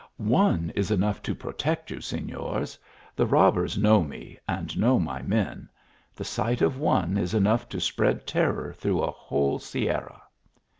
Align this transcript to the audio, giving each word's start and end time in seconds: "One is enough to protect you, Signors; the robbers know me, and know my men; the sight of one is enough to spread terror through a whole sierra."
"One 0.41 0.71
is 0.75 0.89
enough 0.89 1.21
to 1.21 1.35
protect 1.35 1.91
you, 1.91 2.01
Signors; 2.01 2.79
the 3.15 3.27
robbers 3.27 3.77
know 3.77 4.01
me, 4.03 4.39
and 4.47 4.75
know 4.75 4.97
my 4.97 5.21
men; 5.21 5.69
the 6.15 6.23
sight 6.23 6.63
of 6.63 6.79
one 6.79 7.19
is 7.19 7.35
enough 7.35 7.69
to 7.69 7.79
spread 7.79 8.25
terror 8.25 8.73
through 8.73 9.03
a 9.03 9.11
whole 9.11 9.59
sierra." 9.59 10.23